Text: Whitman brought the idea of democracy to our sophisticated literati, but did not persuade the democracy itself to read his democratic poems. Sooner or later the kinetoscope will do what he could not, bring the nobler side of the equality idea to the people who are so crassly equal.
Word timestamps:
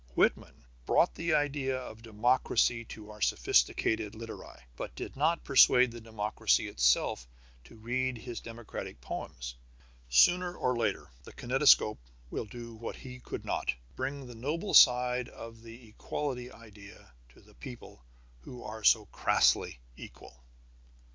Whitman 0.15 0.65
brought 0.87 1.13
the 1.13 1.35
idea 1.35 1.77
of 1.77 2.01
democracy 2.01 2.83
to 2.85 3.11
our 3.11 3.21
sophisticated 3.21 4.15
literati, 4.15 4.63
but 4.75 4.95
did 4.95 5.15
not 5.15 5.43
persuade 5.43 5.91
the 5.91 6.01
democracy 6.01 6.67
itself 6.67 7.27
to 7.65 7.77
read 7.77 8.17
his 8.17 8.39
democratic 8.39 8.99
poems. 8.99 9.55
Sooner 10.09 10.55
or 10.57 10.75
later 10.75 11.11
the 11.23 11.33
kinetoscope 11.33 11.99
will 12.31 12.45
do 12.45 12.73
what 12.73 12.95
he 12.95 13.19
could 13.19 13.45
not, 13.45 13.75
bring 13.95 14.25
the 14.25 14.33
nobler 14.33 14.73
side 14.73 15.29
of 15.29 15.61
the 15.61 15.89
equality 15.89 16.51
idea 16.51 17.13
to 17.35 17.39
the 17.39 17.53
people 17.53 18.03
who 18.39 18.63
are 18.63 18.83
so 18.83 19.05
crassly 19.05 19.77
equal. 19.97 20.43